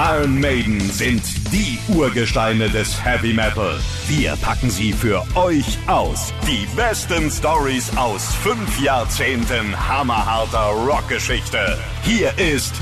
Iron 0.00 0.40
Maiden 0.40 0.78
sind 0.92 1.24
die 1.50 1.76
Urgesteine 1.92 2.70
des 2.70 3.04
Heavy 3.04 3.34
Metal. 3.34 3.80
Wir 4.06 4.36
packen 4.36 4.70
sie 4.70 4.92
für 4.92 5.26
euch 5.34 5.76
aus. 5.88 6.32
Die 6.46 6.68
besten 6.76 7.28
Stories 7.28 7.90
aus 7.96 8.32
fünf 8.36 8.80
Jahrzehnten 8.80 9.76
hammerharter 9.88 10.68
Rockgeschichte. 10.86 11.76
Hier 12.04 12.30
ist 12.38 12.74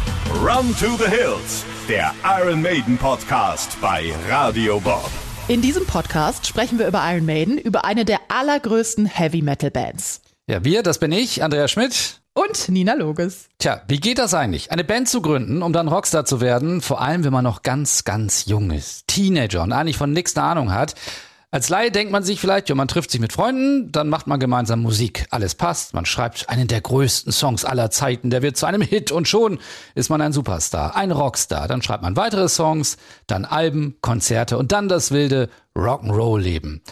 Run 0.42 0.76
to 0.78 1.02
the 1.02 1.08
Hills, 1.08 1.64
der 1.88 2.12
Iron 2.38 2.60
Maiden 2.60 2.98
Podcast 2.98 3.80
bei 3.80 4.12
Radio 4.28 4.78
Bob. 4.78 5.10
In 5.48 5.62
diesem 5.62 5.86
Podcast 5.86 6.46
sprechen 6.46 6.78
wir 6.78 6.86
über 6.86 7.02
Iron 7.10 7.24
Maiden, 7.24 7.56
über 7.56 7.86
eine 7.86 8.04
der 8.04 8.18
allergrößten 8.28 9.06
Heavy 9.06 9.40
Metal 9.40 9.70
Bands. 9.70 10.20
Ja, 10.50 10.64
wir, 10.64 10.82
das 10.82 10.98
bin 10.98 11.12
ich, 11.12 11.42
Andrea 11.42 11.66
Schmidt. 11.66 12.20
Und 12.36 12.68
Nina 12.68 12.92
Loges. 12.92 13.48
Tja, 13.58 13.80
wie 13.88 13.98
geht 13.98 14.18
das 14.18 14.34
eigentlich? 14.34 14.70
Eine 14.70 14.84
Band 14.84 15.08
zu 15.08 15.22
gründen, 15.22 15.62
um 15.62 15.72
dann 15.72 15.88
Rockstar 15.88 16.26
zu 16.26 16.42
werden, 16.42 16.82
vor 16.82 17.00
allem 17.00 17.24
wenn 17.24 17.32
man 17.32 17.44
noch 17.44 17.62
ganz, 17.62 18.04
ganz 18.04 18.44
jung 18.44 18.70
ist, 18.72 19.08
Teenager 19.08 19.62
und 19.62 19.72
eigentlich 19.72 19.96
von 19.96 20.12
nichts 20.12 20.36
eine 20.36 20.46
Ahnung 20.46 20.70
hat. 20.70 20.96
Als 21.50 21.70
Laie 21.70 21.90
denkt 21.90 22.12
man 22.12 22.24
sich 22.24 22.38
vielleicht, 22.38 22.68
ja, 22.68 22.74
man 22.74 22.88
trifft 22.88 23.10
sich 23.10 23.22
mit 23.22 23.32
Freunden, 23.32 23.90
dann 23.90 24.10
macht 24.10 24.26
man 24.26 24.38
gemeinsam 24.38 24.82
Musik. 24.82 25.24
Alles 25.30 25.54
passt, 25.54 25.94
man 25.94 26.04
schreibt 26.04 26.50
einen 26.50 26.68
der 26.68 26.82
größten 26.82 27.32
Songs 27.32 27.64
aller 27.64 27.90
Zeiten, 27.90 28.28
der 28.28 28.42
wird 28.42 28.58
zu 28.58 28.66
einem 28.66 28.82
Hit 28.82 29.12
und 29.12 29.26
schon 29.26 29.58
ist 29.94 30.10
man 30.10 30.20
ein 30.20 30.34
Superstar, 30.34 30.94
ein 30.94 31.12
Rockstar. 31.12 31.68
Dann 31.68 31.80
schreibt 31.80 32.02
man 32.02 32.16
weitere 32.16 32.50
Songs, 32.50 32.98
dann 33.26 33.46
Alben, 33.46 33.96
Konzerte 34.02 34.58
und 34.58 34.72
dann 34.72 34.90
das 34.90 35.10
wilde 35.10 35.48
Rock'n'Roll-Leben. 35.74 36.82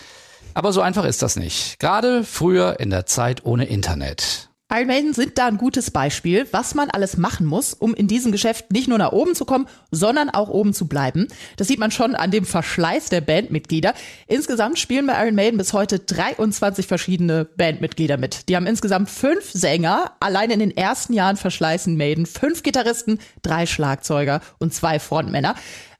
Aber 0.54 0.72
so 0.72 0.80
einfach 0.80 1.04
ist 1.04 1.20
das 1.20 1.36
nicht. 1.36 1.78
Gerade 1.80 2.24
früher 2.24 2.80
in 2.80 2.88
der 2.88 3.04
Zeit 3.04 3.44
ohne 3.44 3.66
Internet. 3.66 4.48
Iron 4.72 4.86
Maiden 4.86 5.12
sind 5.12 5.36
da 5.36 5.46
ein 5.46 5.58
gutes 5.58 5.90
Beispiel, 5.90 6.48
was 6.50 6.74
man 6.74 6.88
alles 6.90 7.18
machen 7.18 7.46
muss, 7.46 7.74
um 7.74 7.94
in 7.94 8.08
diesem 8.08 8.32
Geschäft 8.32 8.72
nicht 8.72 8.88
nur 8.88 8.96
nach 8.96 9.12
oben 9.12 9.34
zu 9.34 9.44
kommen, 9.44 9.68
sondern 9.90 10.30
auch 10.30 10.48
oben 10.48 10.72
zu 10.72 10.88
bleiben. 10.88 11.28
Das 11.58 11.68
sieht 11.68 11.78
man 11.78 11.90
schon 11.90 12.14
an 12.14 12.30
dem 12.30 12.46
Verschleiß 12.46 13.10
der 13.10 13.20
Bandmitglieder. 13.20 13.92
Insgesamt 14.26 14.78
spielen 14.78 15.06
bei 15.06 15.22
Iron 15.22 15.34
Maiden 15.34 15.58
bis 15.58 15.74
heute 15.74 15.98
23 15.98 16.86
verschiedene 16.86 17.44
Bandmitglieder 17.44 18.16
mit. 18.16 18.48
Die 18.48 18.56
haben 18.56 18.66
insgesamt 18.66 19.10
fünf 19.10 19.52
Sänger. 19.52 20.12
Allein 20.20 20.50
in 20.50 20.60
den 20.60 20.76
ersten 20.76 21.12
Jahren 21.12 21.36
verschleißen 21.36 21.96
Maiden 21.96 22.24
fünf 22.24 22.62
Gitarristen, 22.62 23.20
drei 23.42 23.66
Schlagzeuger 23.66 24.40
und 24.58 24.72
zwei 24.72 24.98
Frontmänner. 24.98 25.54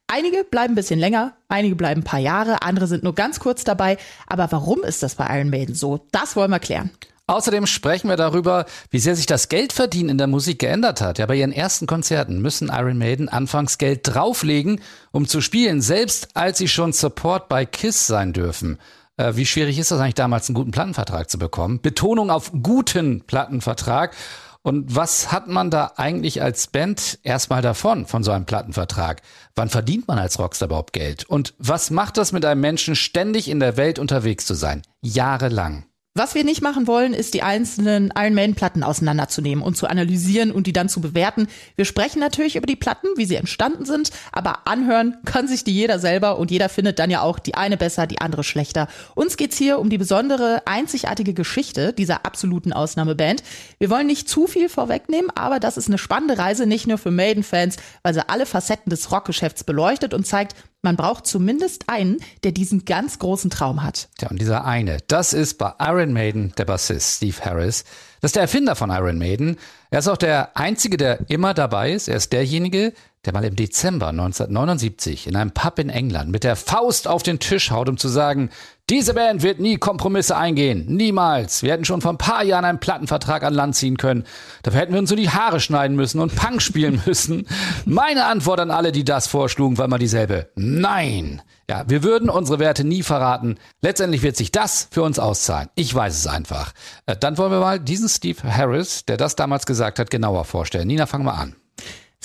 Einige 0.07 0.43
bleiben 0.43 0.73
ein 0.73 0.77
bisschen 0.77 1.01
länger, 1.01 1.37
einige 1.49 1.77
bleiben 1.77 2.01
ein 2.01 2.05
paar 2.05 2.21
Jahre, 2.21 2.63
andere 2.63 2.87
sind 2.87 3.05
nur 3.05 3.15
ganz 3.15 3.41
kurz 3.41 3.65
dabei. 3.65 3.99
Aber 4.27 4.51
warum 4.53 4.83
ist 4.83 5.03
das 5.03 5.15
bei 5.15 5.27
Iron 5.37 5.51
Maiden 5.51 5.75
so? 5.75 6.07
Das 6.13 6.35
wollen 6.35 6.51
wir 6.51 6.61
klären. 6.61 6.91
Außerdem 7.27 7.67
sprechen 7.67 8.11
wir 8.11 8.19
darüber, 8.19 8.67
wie 8.91 8.99
sehr 8.99 9.17
sich 9.17 9.25
das 9.25 9.49
Geldverdienen 9.49 10.11
in 10.11 10.19
der 10.19 10.27
Musik 10.27 10.59
geändert 10.59 11.01
hat. 11.01 11.19
Ja, 11.19 11.25
bei 11.25 11.37
ihren 11.37 11.53
ersten 11.53 11.87
Konzerten 11.87 12.43
müssen 12.43 12.69
Iron 12.69 12.99
Maiden 12.99 13.31
anfangs 13.31 13.79
Geld 13.79 14.01
drauflegen, 14.03 14.83
um 15.11 15.27
zu 15.27 15.41
spielen, 15.41 15.81
selbst 15.81 16.29
als 16.35 16.59
sie 16.59 16.69
schon 16.69 16.93
Support 16.93 17.49
bei 17.49 17.65
Kiss 17.65 18.07
sein 18.07 18.35
dürfen. 18.35 18.79
Äh, 19.17 19.37
wie 19.37 19.47
schwierig 19.47 19.79
ist 19.79 19.91
das 19.91 20.01
eigentlich 20.01 20.15
damals, 20.15 20.49
einen 20.49 20.55
guten 20.55 20.71
Plattenvertrag 20.71 21.31
zu 21.31 21.39
bekommen? 21.39 21.81
Betonung 21.81 22.31
auf 22.31 22.53
guten 22.63 23.23
Plattenvertrag. 23.23 24.15
Und 24.61 24.95
was 24.95 25.33
hat 25.33 25.47
man 25.49 25.71
da 25.71 25.93
eigentlich 25.97 26.43
als 26.43 26.67
Band 26.67 27.19
erstmal 27.23 27.63
davon, 27.63 28.07
von 28.07 28.23
so 28.23 28.33
einem 28.33 28.45
Plattenvertrag? 28.45 29.23
Wann 29.55 29.71
verdient 29.71 30.09
man 30.09 30.19
als 30.19 30.39
Rockstar 30.39 30.69
überhaupt 30.69 30.93
Geld? 30.93 31.25
Und 31.25 31.55
was 31.59 31.91
macht 31.91 32.19
das 32.19 32.33
mit 32.33 32.45
einem 32.45 32.61
Menschen, 32.61 32.97
ständig 32.97 33.49
in 33.49 33.61
der 33.61 33.79
Welt 33.79 33.99
unterwegs 33.99 34.45
zu 34.45 34.55
sein? 34.55 34.83
Jahrelang. 35.03 35.85
Was 36.17 36.37
wir 36.37 36.45
nicht 36.45 36.63
machen 36.63 36.87
wollen, 36.87 37.13
ist 37.13 37.35
die 37.35 37.43
einzelnen 37.43 38.13
Iron 38.17 38.35
Maiden 38.35 38.55
Platten 38.55 38.85
auseinanderzunehmen 38.85 39.65
und 39.65 39.77
zu 39.77 39.89
analysieren 39.89 40.53
und 40.53 40.69
die 40.69 40.73
dann 40.73 40.89
zu 40.89 41.01
bewerten. 41.01 41.49
Wir 41.75 41.85
sprechen 41.85 42.21
natürlich 42.21 42.55
über 42.55 42.69
die 42.69 42.77
Platten, 42.77 43.09
wie 43.17 43.25
sie 43.25 43.35
entstanden 43.35 43.85
sind, 43.85 44.11
aber 44.31 44.69
anhören 44.69 45.17
kann 45.25 45.49
sich 45.49 45.65
die 45.65 45.75
jeder 45.75 45.99
selber 45.99 46.39
und 46.39 46.53
jeder 46.53 46.69
findet 46.69 47.01
dann 47.01 47.11
ja 47.11 47.23
auch 47.23 47.41
die 47.41 47.57
eine 47.57 47.77
besser, 47.77 48.07
die 48.07 48.21
andere 48.21 48.45
schlechter. 48.45 48.87
Uns 49.17 49.37
geht's 49.37 49.59
hier 49.59 49.81
um 49.81 49.91
die 49.91 49.99
besondere, 49.99 50.63
einzigartige 50.67 51.35
Geschichte 51.35 51.93
dieser 51.93 52.25
absoluten 52.25 52.73
Ausnahmeband. 52.73 53.43
Wir 53.81 53.91
wollen 53.91 54.07
nicht 54.07 54.29
zu 54.29 54.47
viel 54.47 54.69
vorwegnehmen, 54.69 55.33
aber 55.35 55.59
das 55.59 55.77
ist 55.77 55.89
eine 55.89 55.99
spannende 55.99 56.39
Reise, 56.39 56.65
nicht 56.65 56.87
nur 56.87 56.99
für 56.99 57.11
Maiden-Fans, 57.11 57.77
weil 58.05 58.15
sie 58.15 58.29
alle 58.29 58.47
Facetten 58.47 58.89
des 58.89 59.11
Rockgeschäfts 59.11 59.65
beleuchtet 59.65 60.15
und 60.15 60.25
zeigt, 60.29 60.55
man 60.85 60.97
braucht 60.97 61.27
zumindest 61.27 61.89
einen, 61.89 62.19
der 62.45 62.53
diesen 62.53 62.85
ganz 62.85 63.19
großen 63.19 63.51
Traum 63.51 63.83
hat. 63.83 64.09
Ja, 64.21 64.31
und 64.31 64.41
dieser 64.41 64.65
eine, 64.65 64.99
das 65.09 65.33
ist 65.33 65.59
bei 65.59 65.73
Iron 65.81 66.13
Maiden 66.13 66.53
der 66.57 66.67
Bassist 66.67 67.17
Steve 67.17 67.37
Harris. 67.45 67.85
Das 68.21 68.29
ist 68.29 68.37
der 68.37 68.43
Erfinder 68.43 68.77
von 68.77 68.91
Iron 68.91 69.19
Maiden. 69.19 69.57
Er 69.95 70.01
ist 70.01 70.09
auch 70.09 70.17
der 70.17 70.57
Einzige, 70.57 70.97
der 70.97 71.31
immer 71.31 71.55
dabei 71.55 71.93
ist. 71.93 72.09
Er 72.09 72.17
ist 72.17 72.33
derjenige, 72.33 72.95
der 73.25 73.33
mal 73.33 73.45
im 73.45 73.55
Dezember 73.55 74.09
1979 74.09 75.29
in 75.29 75.37
einem 75.37 75.53
Pub 75.53 75.79
in 75.79 75.89
England 75.89 76.33
mit 76.33 76.43
der 76.43 76.57
Faust 76.57 77.07
auf 77.07 77.23
den 77.23 77.39
Tisch 77.39 77.71
haut, 77.71 77.89
um 77.89 77.97
zu 77.97 78.09
sagen, 78.09 78.51
diese 78.91 79.15
Band 79.15 79.45
wird 79.45 79.61
nie 79.61 79.77
Kompromisse 79.77 80.37
eingehen. 80.37 80.85
Niemals. 80.89 81.63
Wir 81.63 81.71
hätten 81.71 81.85
schon 81.85 82.01
vor 82.01 82.11
ein 82.11 82.19
paar 82.19 82.43
Jahren 82.43 82.65
einen 82.65 82.81
Plattenvertrag 82.81 83.45
an 83.45 83.55
Land 83.55 83.77
ziehen 83.77 83.97
können. 83.97 84.25
Dafür 84.65 84.81
hätten 84.81 84.95
wir 84.95 84.99
uns 84.99 85.11
so 85.11 85.15
die 85.15 85.31
Haare 85.31 85.61
schneiden 85.61 85.97
müssen 85.97 86.19
und 86.19 86.35
Punk 86.35 86.61
spielen 86.61 87.01
müssen. 87.07 87.47
Meine 87.85 88.25
Antwort 88.25 88.59
an 88.59 88.73
alle, 88.73 88.91
die 88.91 89.05
das 89.05 89.29
vorschlugen, 89.29 89.79
war 89.79 89.85
immer 89.85 89.99
dieselbe. 89.99 90.49
Nein. 90.57 91.41
Ja, 91.69 91.85
wir 91.87 92.03
würden 92.03 92.29
unsere 92.29 92.59
Werte 92.59 92.85
nie 92.85 93.03
verraten. 93.03 93.57
Letztendlich 93.81 94.23
wird 94.23 94.37
sich 94.37 94.53
das 94.53 94.89
für 94.91 95.03
uns 95.03 95.19
auszahlen. 95.19 95.71
Ich 95.75 95.95
weiß 95.95 96.15
es 96.15 96.27
einfach. 96.27 96.73
Äh, 97.07 97.17
dann 97.17 97.39
wollen 97.39 97.53
wir 97.53 97.61
mal 97.61 97.81
diesen 97.81 98.09
Steve 98.09 98.43
Harris, 98.43 99.05
der 99.07 99.17
das 99.17 99.37
damals 99.37 99.65
gesagt 99.65 99.99
hat, 99.99 100.11
genauer 100.11 100.45
vorstellen. 100.45 100.89
Nina, 100.89 101.07
fangen 101.07 101.25
wir 101.25 101.35
an. 101.35 101.57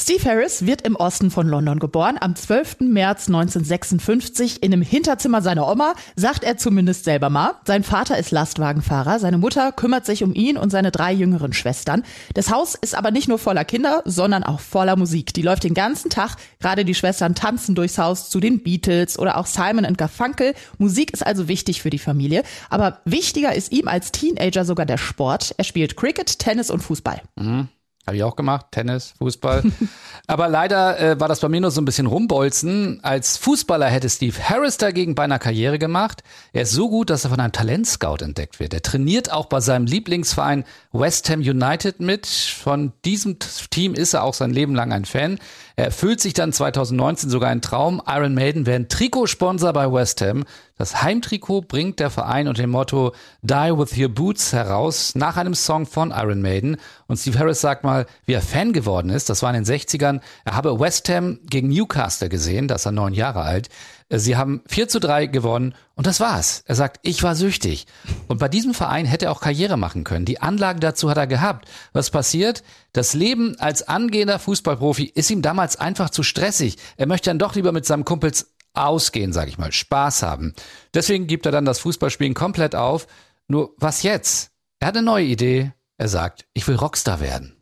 Steve 0.02 0.24
Harris 0.24 0.66
wird 0.66 0.84
im 0.84 0.96
Osten 0.96 1.30
von 1.30 1.46
London 1.46 1.78
geboren, 1.78 2.16
am 2.22 2.34
12. 2.34 2.78
März 2.80 3.28
1956 3.28 4.64
in 4.64 4.72
einem 4.72 4.82
Hinterzimmer 4.82 5.42
seiner 5.42 5.70
Oma, 5.70 5.94
sagt 6.16 6.46
er 6.46 6.56
zumindest 6.56 7.04
selber 7.04 7.30
mal. 7.30 7.56
Sein 7.66 7.84
Vater 7.84 8.18
ist 8.18 8.32
Lastwagenfahrer, 8.32 9.20
seine 9.20 9.38
Mutter 9.38 9.74
kümmert 9.74 10.06
sich 10.06 10.24
um 10.24 10.34
ihn 10.34 10.58
und 10.58 10.70
seine 10.70 10.92
drei 10.92 11.12
jüngeren 11.12 11.52
Schwestern. 11.52 12.04
Das 12.34 12.50
Haus 12.50 12.76
ist 12.76 12.96
aber 12.96 13.12
nicht 13.12 13.28
nur 13.28 13.40
voller 13.40 13.66
Kinder, 13.66 14.02
sondern 14.06 14.46
auch 14.46 14.62
voller 14.62 14.96
Musik. 14.96 15.34
Die 15.34 15.42
läuft 15.42 15.66
den 15.66 15.74
ganzen 15.74 16.10
Tag. 16.10 16.38
Gerade 16.62 16.86
die 16.86 16.96
Schwestern 16.96 17.36
tanzen 17.36 17.76
durchs 17.76 17.98
Haus 17.98 18.30
zu 18.30 18.40
den 18.40 18.64
Beatles 18.64 19.20
oder 19.20 19.38
auch 19.38 19.48
Simon 19.48 19.84
und 19.84 19.98
Garfunkel. 19.98 20.54
Musik 20.78 21.12
ist 21.12 21.28
also 21.28 21.50
wichtig 21.50 21.82
für 21.82 21.90
die 21.90 22.00
Familie. 22.00 22.44
Aber 22.70 23.02
wichtiger 23.04 23.54
ist 23.54 23.74
ihm 23.74 23.90
als 23.90 24.14
Teenager 24.14 24.64
sogar 24.64 24.86
der 24.86 24.98
Sport. 24.98 25.56
Er 25.58 25.66
spielt 25.66 25.98
Cricket, 25.98 26.40
Tennis 26.40 26.70
und 26.70 26.80
Fußball. 26.80 27.22
Mhm. 27.36 27.68
Habe 28.10 28.18
ich 28.18 28.24
auch 28.24 28.36
gemacht, 28.36 28.66
Tennis, 28.72 29.14
Fußball. 29.20 29.62
Aber 30.28 30.48
leider 30.48 31.00
äh, 31.00 31.20
war 31.20 31.28
das 31.28 31.42
bei 31.42 31.48
mir 31.48 31.62
nur 31.62 31.70
so 31.70 31.80
ein 31.80 31.86
bisschen 31.86 32.08
rumbolzen. 32.08 33.02
Als 33.04 33.38
Fußballer 33.38 33.86
hätte 33.86 34.10
Steve 34.10 34.36
Harris 34.42 34.78
dagegen 34.78 35.14
beinahe 35.14 35.38
Karriere 35.38 35.78
gemacht. 35.78 36.24
Er 36.52 36.64
ist 36.64 36.72
so 36.72 36.90
gut, 36.90 37.12
dass 37.12 37.24
er 37.24 37.30
von 37.30 37.40
einem 37.40 37.52
Talentscout 37.52 38.24
entdeckt 38.24 38.60
wird. 38.60 38.74
Er 38.74 38.82
trainiert 38.82 39.32
auch 39.32 39.46
bei 39.46 39.60
seinem 39.60 39.86
Lieblingsverein 39.86 40.64
West 40.92 41.30
Ham 41.30 41.42
United 41.42 42.00
mit. 42.00 42.26
Von 42.26 42.94
diesem 43.06 43.38
Team 43.70 43.94
ist 43.94 44.16
er 44.16 44.24
auch 44.24 44.34
sein 44.34 44.50
Leben 44.50 44.74
lang 44.74 44.92
ein 44.92 45.06
Fan. 45.06 45.38
Er 45.76 45.86
erfüllt 45.86 46.20
sich 46.20 46.34
dann 46.34 46.52
2019 46.52 47.30
sogar 47.30 47.52
einen 47.52 47.62
Traum. 47.62 48.02
Iron 48.08 48.34
Maiden 48.34 48.66
werden 48.66 48.90
Trikotsponsor 48.90 49.72
bei 49.72 49.94
West 49.94 50.22
Ham. 50.22 50.46
Das 50.80 51.02
Heimtrikot 51.04 51.64
bringt 51.64 52.00
der 52.00 52.10
Verein 52.10 52.48
unter 52.48 52.62
dem 52.62 52.70
Motto 52.70 53.14
Die 53.42 53.54
with 53.54 53.98
your 53.98 54.08
boots 54.08 54.54
heraus 54.54 55.14
nach 55.14 55.36
einem 55.36 55.54
Song 55.54 55.86
von 55.86 56.12
Iron 56.12 56.42
Maiden. 56.42 56.78
Und 57.06 57.18
Steve 57.18 57.38
Harris 57.38 57.60
sagt 57.60 57.84
mal, 57.84 58.06
wie 58.26 58.32
er 58.32 58.42
Fan 58.42 58.72
geworden 58.72 59.10
ist. 59.10 59.30
Das 59.30 59.44
war 59.44 59.54
in 59.54 59.62
den 59.62 59.76
60ern. 59.76 60.22
Er 60.46 60.56
habe 60.56 60.80
West 60.80 61.10
Ham 61.10 61.40
gegen 61.44 61.68
Newcastle 61.68 62.30
gesehen, 62.30 62.70
da 62.70 62.76
ist 62.76 62.86
er 62.86 62.94
neun 62.94 63.14
Jahre 63.14 63.42
alt. 63.42 63.68
Sie 64.10 64.38
haben 64.38 64.62
4 64.68 64.88
zu 64.88 65.02
3 65.02 65.26
gewonnen 65.26 65.76
und 65.96 66.08
das 66.08 66.22
war's. 66.22 66.64
Er 66.66 66.76
sagt, 66.76 67.00
ich 67.04 67.24
war 67.24 67.36
süchtig. 67.36 67.86
Und 68.30 68.40
bei 68.40 68.48
diesem 68.48 68.74
Verein 68.74 69.06
hätte 69.06 69.26
er 69.26 69.32
auch 69.34 69.42
Karriere 69.42 69.76
machen 69.76 70.06
können. 70.06 70.24
Die 70.24 70.42
Anlagen 70.42 70.80
dazu 70.80 71.10
hat 71.10 71.18
er 71.18 71.28
gehabt. 71.28 71.68
Was 71.92 72.10
passiert? 72.10 72.64
Das 72.94 73.14
Leben 73.14 73.60
als 73.60 73.86
angehender 73.86 74.40
Fußballprofi 74.40 75.12
ist 75.14 75.30
ihm 75.30 75.42
damals 75.42 75.76
einfach 75.76 76.10
zu 76.10 76.24
stressig. 76.24 76.78
Er 76.96 77.06
möchte 77.06 77.30
dann 77.30 77.38
doch 77.38 77.56
lieber 77.56 77.74
mit 77.74 77.86
seinem 77.86 78.06
Kumpels 78.06 78.48
ausgehen, 78.74 79.34
sag 79.34 79.48
ich 79.48 79.58
mal, 79.58 79.72
Spaß 79.72 80.24
haben. 80.24 80.54
Deswegen 80.94 81.28
gibt 81.28 81.46
er 81.46 81.52
dann 81.52 81.66
das 81.66 81.80
Fußballspielen 81.80 82.34
komplett 82.34 82.76
auf. 82.76 83.08
Nur 83.48 83.74
was 83.78 84.04
jetzt? 84.04 84.52
Er 84.80 84.90
hat 84.90 84.98
eine 84.98 85.06
neue 85.06 85.26
Idee. 85.26 85.74
Er 85.98 86.08
sagt, 86.08 86.46
ich 86.54 86.68
will 86.68 86.76
Rockstar 86.76 87.20
werden. 87.20 87.56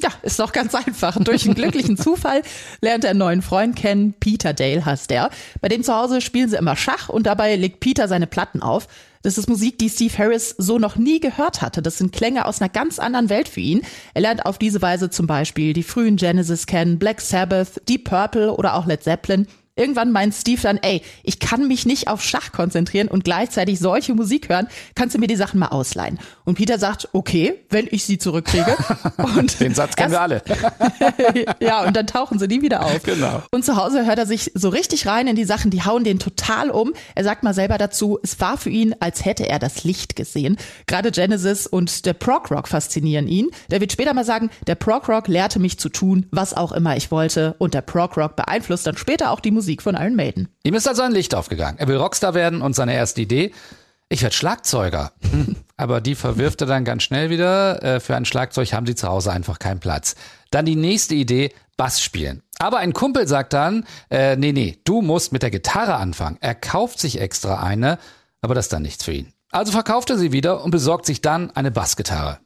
Ja, 0.00 0.10
ist 0.22 0.38
doch 0.38 0.52
ganz 0.52 0.74
einfach. 0.86 1.16
Durch 1.22 1.44
einen 1.44 1.54
glücklichen 1.54 1.96
Zufall 1.96 2.42
lernt 2.80 3.04
er 3.04 3.10
einen 3.10 3.18
neuen 3.18 3.42
Freund 3.42 3.76
kennen. 3.76 4.14
Peter 4.18 4.52
Dale 4.52 4.84
heißt 4.84 5.10
er. 5.12 5.30
Bei 5.60 5.68
dem 5.68 5.82
zu 5.82 5.94
Hause 5.94 6.20
spielen 6.20 6.48
sie 6.48 6.56
immer 6.56 6.76
Schach 6.76 7.08
und 7.08 7.26
dabei 7.26 7.56
legt 7.56 7.80
Peter 7.80 8.08
seine 8.08 8.26
Platten 8.26 8.62
auf. 8.62 8.88
Das 9.22 9.38
ist 9.38 9.48
Musik, 9.48 9.78
die 9.78 9.88
Steve 9.88 10.16
Harris 10.18 10.54
so 10.58 10.78
noch 10.78 10.96
nie 10.96 11.18
gehört 11.18 11.62
hatte. 11.62 11.82
Das 11.82 11.98
sind 11.98 12.12
Klänge 12.12 12.44
aus 12.44 12.60
einer 12.60 12.68
ganz 12.68 12.98
anderen 12.98 13.28
Welt 13.28 13.48
für 13.48 13.60
ihn. 13.60 13.82
Er 14.14 14.22
lernt 14.22 14.46
auf 14.46 14.58
diese 14.58 14.82
Weise 14.82 15.10
zum 15.10 15.26
Beispiel 15.26 15.72
die 15.72 15.82
frühen 15.82 16.16
Genesis 16.16 16.66
kennen, 16.66 16.98
Black 16.98 17.20
Sabbath, 17.20 17.80
Deep 17.88 18.04
Purple 18.04 18.52
oder 18.52 18.74
auch 18.74 18.86
Led 18.86 19.02
Zeppelin. 19.02 19.48
Irgendwann 19.78 20.10
meint 20.10 20.34
Steve 20.34 20.60
dann, 20.62 20.78
ey, 20.78 21.02
ich 21.22 21.38
kann 21.38 21.68
mich 21.68 21.84
nicht 21.84 22.08
auf 22.08 22.24
Schach 22.24 22.50
konzentrieren 22.50 23.08
und 23.08 23.24
gleichzeitig 23.24 23.78
solche 23.78 24.14
Musik 24.14 24.48
hören. 24.48 24.68
Kannst 24.94 25.14
du 25.14 25.18
mir 25.18 25.26
die 25.26 25.36
Sachen 25.36 25.60
mal 25.60 25.68
ausleihen? 25.68 26.18
Und 26.44 26.54
Peter 26.54 26.78
sagt, 26.78 27.10
okay, 27.12 27.60
wenn 27.68 27.86
ich 27.90 28.04
sie 28.04 28.16
zurückkriege. 28.16 28.74
Und 29.18 29.60
Den 29.60 29.74
Satz 29.74 29.94
kennen 29.94 30.12
wir 30.12 30.20
alle. 30.20 30.42
ja, 31.60 31.84
und 31.84 31.96
dann 31.96 32.06
tauchen 32.06 32.38
sie 32.38 32.46
nie 32.46 32.62
wieder 32.62 32.84
auf. 32.84 33.02
Genau. 33.02 33.42
Und 33.50 33.64
zu 33.64 33.76
Hause 33.76 34.06
hört 34.06 34.18
er 34.18 34.26
sich 34.26 34.52
so 34.54 34.68
richtig 34.68 35.06
rein 35.06 35.26
in 35.26 35.36
die 35.36 35.44
Sachen, 35.44 35.70
die 35.70 35.82
hauen 35.82 36.04
den 36.04 36.18
total 36.18 36.70
um. 36.70 36.92
Er 37.14 37.24
sagt 37.24 37.42
mal 37.42 37.54
selber 37.54 37.76
dazu, 37.76 38.18
es 38.22 38.40
war 38.40 38.56
für 38.56 38.70
ihn, 38.70 38.94
als 39.00 39.24
hätte 39.24 39.48
er 39.48 39.58
das 39.58 39.84
Licht 39.84 40.16
gesehen. 40.16 40.56
Gerade 40.86 41.10
Genesis 41.10 41.66
und 41.66 42.06
der 42.06 42.14
Prog 42.14 42.50
Rock 42.50 42.68
faszinieren 42.68 43.26
ihn. 43.26 43.50
Der 43.70 43.80
wird 43.80 43.92
später 43.92 44.14
mal 44.14 44.24
sagen, 44.24 44.50
der 44.66 44.76
Prog 44.76 45.08
Rock 45.08 45.28
lehrte 45.28 45.58
mich 45.58 45.78
zu 45.78 45.88
tun, 45.88 46.26
was 46.30 46.54
auch 46.54 46.72
immer 46.72 46.96
ich 46.96 47.10
wollte. 47.10 47.56
Und 47.58 47.74
der 47.74 47.82
Prog 47.82 48.16
Rock 48.16 48.36
beeinflusst 48.36 48.86
dann 48.86 48.96
später 48.96 49.30
auch 49.30 49.40
die 49.40 49.50
Musik 49.50 49.65
Musik 49.66 49.82
von 49.82 49.96
Iron 49.96 50.14
Maiden. 50.14 50.48
Ihm 50.62 50.74
ist 50.74 50.86
also 50.86 51.02
ein 51.02 51.10
Licht 51.10 51.34
aufgegangen. 51.34 51.76
Er 51.80 51.88
will 51.88 51.96
Rockstar 51.96 52.34
werden 52.34 52.62
und 52.62 52.76
seine 52.76 52.94
erste 52.94 53.20
Idee, 53.20 53.50
ich 54.08 54.22
werde 54.22 54.36
Schlagzeuger. 54.36 55.10
Aber 55.76 56.00
die 56.00 56.14
verwirft 56.14 56.60
er 56.60 56.68
dann 56.68 56.84
ganz 56.84 57.02
schnell 57.02 57.30
wieder. 57.30 57.82
Äh, 57.82 57.98
für 57.98 58.14
ein 58.14 58.24
Schlagzeug 58.24 58.72
haben 58.72 58.86
sie 58.86 58.94
zu 58.94 59.08
Hause 59.08 59.32
einfach 59.32 59.58
keinen 59.58 59.80
Platz. 59.80 60.14
Dann 60.52 60.66
die 60.66 60.76
nächste 60.76 61.16
Idee, 61.16 61.50
Bass 61.76 62.00
spielen. 62.00 62.44
Aber 62.60 62.78
ein 62.78 62.92
Kumpel 62.92 63.26
sagt 63.26 63.54
dann, 63.54 63.84
äh, 64.08 64.36
nee, 64.36 64.52
nee, 64.52 64.78
du 64.84 65.02
musst 65.02 65.32
mit 65.32 65.42
der 65.42 65.50
Gitarre 65.50 65.96
anfangen. 65.96 66.38
Er 66.40 66.54
kauft 66.54 67.00
sich 67.00 67.20
extra 67.20 67.60
eine, 67.60 67.98
aber 68.42 68.54
das 68.54 68.66
ist 68.66 68.72
dann 68.72 68.82
nichts 68.82 69.02
für 69.02 69.14
ihn. 69.14 69.32
Also 69.50 69.72
verkauft 69.72 70.10
er 70.10 70.18
sie 70.18 70.30
wieder 70.30 70.62
und 70.62 70.70
besorgt 70.70 71.06
sich 71.06 71.22
dann 71.22 71.50
eine 71.50 71.72
Bassgitarre. 71.72 72.38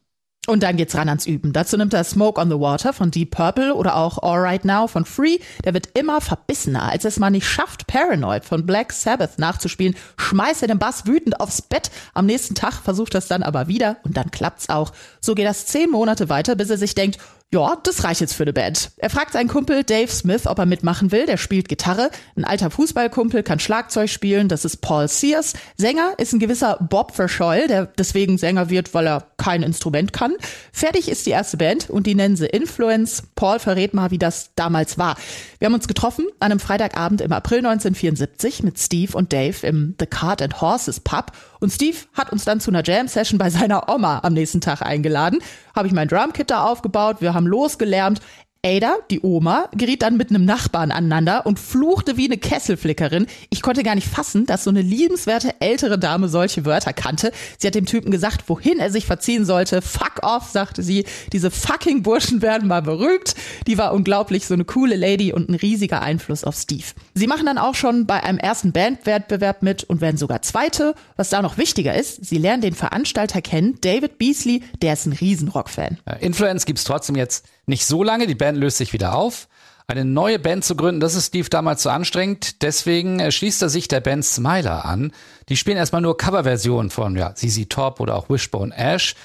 Und 0.50 0.64
dann 0.64 0.76
geht's 0.76 0.96
ran 0.96 1.08
ans 1.08 1.26
Üben. 1.26 1.52
Dazu 1.52 1.76
nimmt 1.76 1.94
er 1.94 2.02
Smoke 2.02 2.40
on 2.40 2.50
the 2.50 2.58
Water 2.58 2.92
von 2.92 3.12
Deep 3.12 3.30
Purple 3.30 3.72
oder 3.72 3.94
auch 3.94 4.18
All 4.18 4.40
Right 4.40 4.64
Now 4.64 4.88
von 4.88 5.04
Free. 5.04 5.38
Der 5.64 5.74
wird 5.74 5.96
immer 5.96 6.20
verbissener. 6.20 6.90
Als 6.90 7.04
es 7.04 7.20
mal 7.20 7.30
nicht 7.30 7.46
schafft, 7.46 7.86
Paranoid 7.86 8.44
von 8.44 8.66
Black 8.66 8.92
Sabbath 8.92 9.38
nachzuspielen, 9.38 9.94
schmeißt 10.16 10.62
er 10.62 10.68
den 10.68 10.80
Bass 10.80 11.06
wütend 11.06 11.38
aufs 11.38 11.62
Bett. 11.62 11.92
Am 12.14 12.26
nächsten 12.26 12.56
Tag 12.56 12.72
versucht 12.72 13.14
er 13.14 13.18
es 13.18 13.28
dann 13.28 13.44
aber 13.44 13.68
wieder 13.68 13.98
und 14.02 14.16
dann 14.16 14.32
klappt's 14.32 14.68
auch. 14.68 14.92
So 15.20 15.36
geht 15.36 15.46
das 15.46 15.66
zehn 15.66 15.88
Monate 15.88 16.28
weiter, 16.28 16.56
bis 16.56 16.68
er 16.68 16.78
sich 16.78 16.96
denkt, 16.96 17.20
ja, 17.52 17.76
das 17.82 18.04
reicht 18.04 18.20
jetzt 18.20 18.34
für 18.34 18.44
eine 18.44 18.52
Band. 18.52 18.92
Er 18.96 19.10
fragt 19.10 19.32
seinen 19.32 19.48
Kumpel 19.48 19.82
Dave 19.82 20.10
Smith, 20.10 20.46
ob 20.46 20.60
er 20.60 20.66
mitmachen 20.66 21.10
will. 21.10 21.26
Der 21.26 21.36
spielt 21.36 21.68
Gitarre. 21.68 22.10
Ein 22.36 22.44
alter 22.44 22.70
Fußballkumpel 22.70 23.42
kann 23.42 23.58
Schlagzeug 23.58 24.08
spielen. 24.08 24.46
Das 24.46 24.64
ist 24.64 24.76
Paul 24.76 25.08
Sears. 25.08 25.54
Sänger 25.76 26.12
ist 26.18 26.32
ein 26.32 26.38
gewisser 26.38 26.78
Bob 26.88 27.12
Verscholl, 27.12 27.66
der 27.66 27.86
deswegen 27.86 28.38
Sänger 28.38 28.70
wird, 28.70 28.94
weil 28.94 29.08
er 29.08 29.26
kein 29.36 29.64
Instrument 29.64 30.12
kann. 30.12 30.34
Fertig 30.72 31.08
ist 31.08 31.26
die 31.26 31.30
erste 31.30 31.56
Band 31.56 31.90
und 31.90 32.06
die 32.06 32.14
nennen 32.14 32.36
sie 32.36 32.46
Influence. 32.46 33.24
Paul 33.34 33.58
verrät 33.58 33.94
mal, 33.94 34.12
wie 34.12 34.18
das 34.18 34.50
damals 34.54 34.96
war. 34.96 35.16
Wir 35.58 35.66
haben 35.66 35.74
uns 35.74 35.88
getroffen 35.88 36.26
an 36.38 36.52
einem 36.52 36.60
Freitagabend 36.60 37.20
im 37.20 37.32
April 37.32 37.58
1974 37.58 38.62
mit 38.62 38.78
Steve 38.78 39.16
und 39.16 39.32
Dave 39.32 39.66
im 39.66 39.96
The 39.98 40.06
Cart 40.06 40.40
and 40.40 40.60
Horses 40.60 41.00
Pub. 41.00 41.32
Und 41.60 41.70
Steve 41.70 41.96
hat 42.14 42.32
uns 42.32 42.44
dann 42.44 42.60
zu 42.60 42.70
einer 42.70 42.82
Jam-Session 42.82 43.38
bei 43.38 43.50
seiner 43.50 43.88
Oma 43.88 44.20
am 44.22 44.32
nächsten 44.32 44.60
Tag 44.60 44.82
eingeladen. 44.82 45.40
Habe 45.76 45.86
ich 45.86 45.92
mein 45.92 46.08
Drumkit 46.08 46.50
da 46.50 46.64
aufgebaut. 46.64 47.18
Wir 47.20 47.34
haben 47.34 47.46
losgelärmt. 47.46 48.20
Ada, 48.62 48.98
die 49.10 49.22
Oma, 49.22 49.70
geriet 49.74 50.02
dann 50.02 50.18
mit 50.18 50.28
einem 50.28 50.44
Nachbarn 50.44 50.90
aneinander 50.90 51.46
und 51.46 51.58
fluchte 51.58 52.18
wie 52.18 52.26
eine 52.26 52.36
Kesselflickerin. 52.36 53.26
Ich 53.48 53.62
konnte 53.62 53.82
gar 53.82 53.94
nicht 53.94 54.06
fassen, 54.06 54.44
dass 54.44 54.64
so 54.64 54.70
eine 54.70 54.82
liebenswerte 54.82 55.54
ältere 55.60 55.98
Dame 55.98 56.28
solche 56.28 56.66
Wörter 56.66 56.92
kannte. 56.92 57.32
Sie 57.56 57.66
hat 57.66 57.74
dem 57.74 57.86
Typen 57.86 58.10
gesagt, 58.10 58.50
wohin 58.50 58.78
er 58.78 58.90
sich 58.90 59.06
verziehen 59.06 59.46
sollte. 59.46 59.80
Fuck 59.80 60.22
off, 60.22 60.50
sagte 60.50 60.82
sie. 60.82 61.06
Diese 61.32 61.50
fucking 61.50 62.02
Burschen 62.02 62.42
werden 62.42 62.68
mal 62.68 62.82
berühmt. 62.82 63.34
Die 63.66 63.78
war 63.78 63.94
unglaublich 63.94 64.46
so 64.46 64.52
eine 64.52 64.66
coole 64.66 64.96
Lady 64.96 65.32
und 65.32 65.48
ein 65.48 65.54
riesiger 65.54 66.02
Einfluss 66.02 66.44
auf 66.44 66.54
Steve. 66.54 66.84
Sie 67.14 67.26
machen 67.26 67.46
dann 67.46 67.56
auch 67.56 67.74
schon 67.74 68.04
bei 68.04 68.22
einem 68.22 68.36
ersten 68.36 68.72
Bandwettbewerb 68.72 69.62
mit 69.62 69.84
und 69.84 70.02
werden 70.02 70.18
sogar 70.18 70.42
Zweite. 70.42 70.94
Was 71.16 71.30
da 71.30 71.40
noch 71.40 71.56
wichtiger 71.56 71.94
ist, 71.94 72.26
sie 72.26 72.36
lernen 72.36 72.60
den 72.60 72.74
Veranstalter 72.74 73.40
kennen, 73.40 73.78
David 73.80 74.18
Beasley, 74.18 74.62
der 74.82 74.92
ist 74.92 75.06
ein 75.06 75.14
Riesenrock-Fan. 75.14 75.96
Influence 76.20 76.66
gibt's 76.66 76.84
trotzdem 76.84 77.16
jetzt 77.16 77.46
nicht 77.70 77.86
so 77.86 78.02
lange. 78.02 78.26
Die 78.26 78.34
Band 78.34 78.58
löst 78.58 78.76
sich 78.76 78.92
wieder 78.92 79.14
auf. 79.14 79.48
Eine 79.86 80.04
neue 80.04 80.38
Band 80.38 80.64
zu 80.64 80.76
gründen, 80.76 81.00
das 81.00 81.16
ist 81.16 81.28
Steve 81.28 81.48
damals 81.48 81.82
zu 81.82 81.88
so 81.88 81.92
anstrengend. 81.92 82.62
Deswegen 82.62 83.18
äh, 83.18 83.32
schließt 83.32 83.60
er 83.62 83.68
sich 83.70 83.88
der 83.88 84.00
Band 84.00 84.24
Smiler 84.24 84.84
an. 84.84 85.12
Die 85.48 85.56
spielen 85.56 85.78
erstmal 85.78 86.02
nur 86.02 86.16
Coverversionen 86.16 86.90
von 86.90 87.16
ja, 87.16 87.34
ZZ 87.34 87.68
Top 87.68 87.98
oder 87.98 88.14
auch 88.14 88.30
Wishbone 88.30 88.76
Ash. 88.76 89.16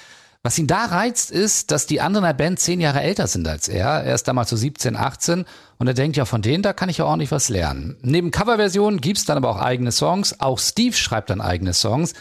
Was 0.42 0.57
ihn 0.57 0.68
da 0.68 0.86
reizt, 0.86 1.31
ist, 1.31 1.71
dass 1.71 1.88
die 1.88 2.01
anderen 2.01 2.24
der 2.24 2.33
Band 2.33 2.59
zehn 2.59 2.80
Jahre 2.80 3.01
älter 3.01 3.27
sind 3.27 3.47
als 3.47 3.68
er. 3.68 4.03
Er 4.03 4.15
ist 4.15 4.27
damals 4.27 4.50
so 4.50 4.56
17, 4.56 4.95
18 4.95 5.45
und 5.77 5.88
er 5.88 5.94
denkt, 5.94 6.18
ja, 6.18 6.25
von 6.25 6.41
denen, 6.41 6.63
da 6.63 6.74
kann 6.74 6.89
ich 6.89 6.98
ja 6.98 7.06
ordentlich 7.06 7.31
was 7.31 7.50
lernen. 7.50 7.98
Neben 8.01 8.31
Coverversionen 8.31 9.01
gibt's 9.01 9.25
dann 9.25 9.38
aber 9.38 9.50
auch 9.50 9.59
eigene 9.59 9.91
Songs. 9.91 10.39
Auch 10.39 10.59
Steve 10.59 10.95
schreibt 10.95 11.30
dann 11.30 11.41
eigene 11.41 11.74
Songs. 11.74 12.13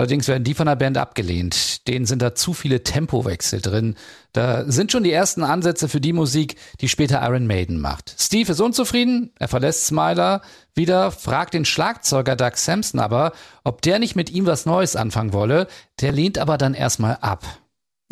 Allerdings 0.00 0.28
werden 0.28 0.44
die 0.44 0.54
von 0.54 0.64
der 0.64 0.76
Band 0.76 0.96
abgelehnt. 0.96 1.86
Denen 1.86 2.06
sind 2.06 2.22
da 2.22 2.34
zu 2.34 2.54
viele 2.54 2.82
Tempowechsel 2.82 3.60
drin. 3.60 3.96
Da 4.32 4.64
sind 4.64 4.90
schon 4.90 5.02
die 5.02 5.12
ersten 5.12 5.42
Ansätze 5.42 5.90
für 5.90 6.00
die 6.00 6.14
Musik, 6.14 6.56
die 6.80 6.88
später 6.88 7.20
Iron 7.22 7.46
Maiden 7.46 7.78
macht. 7.78 8.14
Steve 8.18 8.50
ist 8.50 8.60
unzufrieden, 8.60 9.30
er 9.38 9.48
verlässt 9.48 9.84
Smiler 9.84 10.40
wieder, 10.74 11.10
fragt 11.10 11.52
den 11.52 11.66
Schlagzeuger 11.66 12.34
Doug 12.34 12.52
Sampson 12.54 12.98
aber, 12.98 13.32
ob 13.62 13.82
der 13.82 13.98
nicht 13.98 14.16
mit 14.16 14.30
ihm 14.30 14.46
was 14.46 14.64
Neues 14.64 14.96
anfangen 14.96 15.34
wolle. 15.34 15.66
Der 16.00 16.12
lehnt 16.12 16.38
aber 16.38 16.56
dann 16.56 16.72
erstmal 16.72 17.18
ab. 17.20 17.44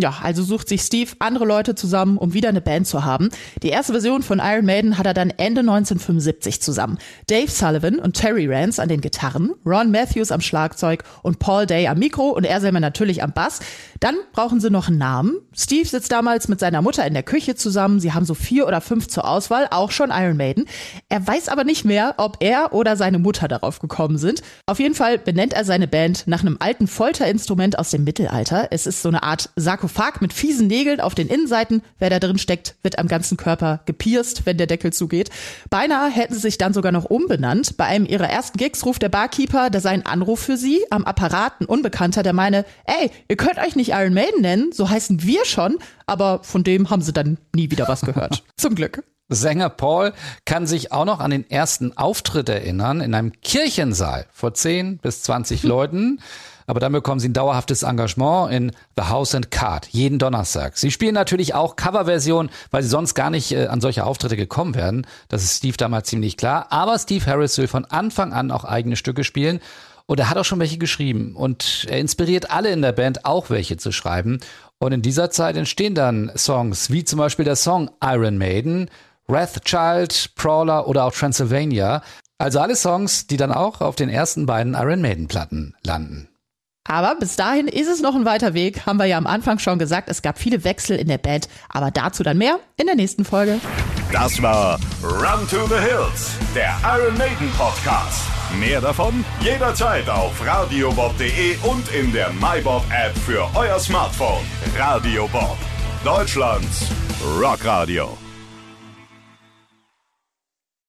Ja, 0.00 0.15
also 0.23 0.45
sucht 0.45 0.69
sich 0.69 0.83
Steve 0.83 1.11
andere 1.19 1.45
Leute 1.45 1.75
zusammen, 1.75 2.19
um 2.19 2.33
wieder 2.33 2.50
eine 2.50 2.61
Band 2.61 2.87
zu 2.87 3.05
haben. 3.05 3.31
Die 3.65 3.71
erste 3.71 3.91
Version 3.95 4.23
von 4.23 4.39
Iron 4.39 4.65
Maiden 4.65 4.97
hat 4.97 5.06
er 5.06 5.15
dann 5.15 5.31
Ende 5.31 5.62
1975 5.62 6.62
zusammen. 6.62 6.99
Dave 7.27 7.50
Sullivan 7.50 7.99
und 7.99 8.12
Terry 8.12 8.47
Rance 8.47 8.81
an 8.81 8.89
den 8.89 9.00
Gitarren, 9.00 9.55
Ron 9.67 9.91
Matthews 9.91 10.31
am 10.31 10.41
Schlagzeug 10.41 11.03
und 11.25 11.41
Paul 11.41 11.67
Day 11.67 11.89
am 11.89 11.99
Mikro 11.99 12.29
und 12.29 12.45
er 12.45 12.61
selber 12.61 12.79
natürlich 12.79 13.25
am 13.25 13.33
Bass. 13.33 13.59
Dann 13.99 14.15
brauchen 14.31 14.61
sie 14.61 14.71
noch 14.71 14.87
einen 14.87 14.99
Namen. 14.99 15.35
Steve 15.53 15.89
sitzt 15.89 16.12
damals 16.12 16.47
mit 16.47 16.61
seiner 16.61 16.81
Mutter 16.81 17.05
in 17.05 17.15
der 17.15 17.25
Küche 17.25 17.56
zusammen. 17.56 17.99
Sie 17.99 18.12
haben 18.12 18.25
so 18.25 18.35
vier 18.35 18.69
oder 18.69 18.81
fünf 18.81 19.09
zur 19.09 19.29
Auswahl, 19.29 19.67
auch 19.73 19.91
schon 19.91 20.11
Iron 20.12 20.37
Maiden. 20.37 20.67
Er 21.09 21.27
weiß 21.27 21.49
aber 21.49 21.65
nicht 21.65 21.85
mehr, 21.85 22.15
ob 22.19 22.37
er 22.39 22.73
oder 22.73 22.95
seine 22.95 23.19
Mutter 23.19 23.49
darauf 23.49 23.81
gekommen 23.81 24.17
sind. 24.17 24.43
Auf 24.67 24.79
jeden 24.79 24.95
Fall 24.95 25.19
benennt 25.19 25.55
er 25.55 25.65
seine 25.65 25.89
Band 25.89 26.29
nach 26.29 26.43
einem 26.43 26.59
alten 26.61 26.87
Folterinstrument 26.87 27.81
aus 27.81 27.91
dem 27.91 28.05
Mittelalter. 28.05 28.69
Es 28.71 28.87
ist 28.87 29.03
so 29.03 29.09
eine 29.09 29.25
Art 29.25 29.50
Sarkophag 29.56 29.88
Sarkophag 29.88 30.20
mit 30.20 30.32
fiesen 30.32 30.67
Nägeln 30.67 31.00
auf 31.00 31.14
den 31.14 31.29
Innenseiten. 31.29 31.82
Wer 31.99 32.11
da 32.11 32.19
drin 32.19 32.38
steckt, 32.38 32.76
wird 32.82 32.99
am 32.99 33.08
ganzen 33.08 33.37
Körper 33.37 33.81
gepierst, 33.87 34.44
wenn 34.44 34.58
der 34.58 34.67
Deckel 34.67 34.93
zugeht. 34.93 35.31
Beinahe 35.70 36.11
hätten 36.11 36.35
sie 36.35 36.40
sich 36.40 36.58
dann 36.58 36.75
sogar 36.75 36.93
noch 36.93 37.06
umbenannt. 37.06 37.76
Bei 37.76 37.87
einem 37.87 38.05
ihrer 38.05 38.29
ersten 38.29 38.58
Gigs 38.58 38.85
ruft 38.85 39.02
der 39.02 39.08
Barkeeper, 39.08 39.70
da 39.70 39.81
sei 39.81 39.90
ein 39.90 40.06
Anruf 40.06 40.40
für 40.40 40.56
sie, 40.56 40.85
am 40.90 41.05
Apparat 41.05 41.61
ein 41.61 41.64
Unbekannter, 41.64 42.23
der 42.23 42.35
meine, 42.35 42.64
ey, 42.85 43.11
ihr 43.29 43.37
könnt 43.37 43.58
euch 43.58 43.76
nicht 43.76 43.90
Iron 43.93 44.14
Maiden 44.14 44.43
nennen, 44.43 44.73
so 44.73 44.90
heißen 44.90 45.23
wir 45.23 45.44
schon, 45.44 45.79
aber 46.06 46.40
von 46.43 46.64
dem 46.64 46.90
haben 46.90 47.02
sie 47.02 47.12
dann 47.12 47.38
nie 47.55 47.70
wieder 47.70 47.88
was 47.88 48.02
gehört. 48.02 48.44
Zum 48.56 48.75
Glück. 48.75 49.02
Sänger 49.31 49.69
Paul 49.69 50.12
kann 50.46 50.67
sich 50.67 50.93
auch 50.93 51.05
noch 51.05 51.20
an 51.20 51.31
den 51.31 51.49
ersten 51.50 51.96
Auftritt 51.96 52.49
erinnern 52.49 53.00
in 53.00 53.14
einem 53.14 53.33
Kirchensaal 53.40 54.26
vor 54.33 54.54
10 54.54 54.99
bis 54.99 55.23
20 55.23 55.62
Leuten 55.64 56.21
aber 56.68 56.80
dann 56.80 56.92
bekommen 56.92 57.18
sie 57.18 57.30
ein 57.30 57.32
dauerhaftes 57.32 57.82
Engagement 57.82 58.52
in 58.52 58.72
The 58.96 59.04
House 59.04 59.34
and 59.34 59.50
Card, 59.50 59.88
jeden 59.88 60.18
Donnerstag. 60.18 60.76
Sie 60.76 60.90
spielen 60.90 61.14
natürlich 61.14 61.54
auch 61.54 61.76
Coverversionen, 61.76 62.52
weil 62.70 62.82
sie 62.82 62.90
sonst 62.90 63.14
gar 63.14 63.30
nicht 63.30 63.52
äh, 63.52 63.68
an 63.68 63.80
solche 63.80 64.04
Auftritte 64.04 64.37
gekommen 64.37 64.75
wären. 64.75 65.06
Das 65.28 65.42
ist 65.42 65.56
Steve 65.56 65.78
damals 65.78 66.08
ziemlich 66.08 66.37
klar. 66.37 66.66
Aber 66.68 66.98
Steve 66.98 67.25
Harris 67.25 67.56
will 67.56 67.68
von 67.68 67.87
Anfang 67.87 68.34
an 68.34 68.50
auch 68.50 68.64
eigene 68.64 68.96
Stücke 68.96 69.25
spielen. 69.25 69.60
Und 70.04 70.20
er 70.20 70.28
hat 70.28 70.37
auch 70.37 70.44
schon 70.44 70.60
welche 70.60 70.76
geschrieben. 70.76 71.34
Und 71.34 71.87
er 71.88 72.00
inspiriert 72.00 72.50
alle 72.50 72.70
in 72.70 72.82
der 72.82 72.92
Band, 72.92 73.25
auch 73.25 73.48
welche 73.48 73.78
zu 73.78 73.90
schreiben. 73.90 74.38
Und 74.78 74.92
in 74.92 75.00
dieser 75.00 75.30
Zeit 75.30 75.56
entstehen 75.56 75.94
dann 75.94 76.30
Songs, 76.37 76.90
wie 76.90 77.02
zum 77.02 77.18
Beispiel 77.18 77.46
der 77.46 77.56
Song 77.56 77.90
Iron 78.04 78.37
Maiden, 78.37 78.90
Wrathchild, 79.26 80.34
Prowler 80.34 80.87
oder 80.87 81.04
auch 81.04 81.14
Transylvania. 81.14 82.02
Also 82.37 82.60
alle 82.60 82.76
Songs, 82.76 83.26
die 83.26 83.38
dann 83.38 83.52
auch 83.52 83.80
auf 83.80 83.96
den 83.96 84.10
ersten 84.10 84.44
beiden 84.44 84.75
Iron 84.75 85.00
Maiden 85.00 85.28
Platten 85.28 85.75
landen. 85.82 86.28
Aber 86.88 87.14
bis 87.16 87.37
dahin 87.37 87.68
ist 87.68 87.87
es 87.87 88.00
noch 88.00 88.14
ein 88.14 88.25
weiter 88.25 88.54
Weg, 88.54 88.87
haben 88.87 88.97
wir 88.97 89.04
ja 89.04 89.18
am 89.18 89.26
Anfang 89.26 89.59
schon 89.59 89.78
gesagt. 89.78 90.09
Es 90.09 90.23
gab 90.23 90.38
viele 90.38 90.64
Wechsel 90.64 90.97
in 90.97 91.07
der 91.07 91.18
Band, 91.18 91.49
aber 91.68 91.90
dazu 91.90 92.23
dann 92.23 92.38
mehr 92.38 92.59
in 92.76 92.87
der 92.87 92.97
nächsten 92.97 93.25
Folge. 93.25 93.61
Das 94.11 94.40
war 94.42 94.80
Run 95.02 95.47
to 95.50 95.66
the 95.66 95.75
Hills, 95.80 96.33
der 96.54 96.75
Iron 96.83 97.16
Maiden 97.18 97.50
Podcast. 97.59 98.23
Mehr 98.59 98.80
davon 98.80 99.23
jederzeit 99.40 100.09
auf 100.09 100.33
radiobob.de 100.45 101.59
und 101.64 101.92
in 101.92 102.11
der 102.12 102.30
MyBob 102.33 102.83
App 102.90 103.16
für 103.18 103.47
euer 103.54 103.78
Smartphone. 103.78 104.42
Radio 104.78 105.28
Bob, 105.28 105.59
Deutschlands 106.02 106.87
Rockradio. 107.38 108.27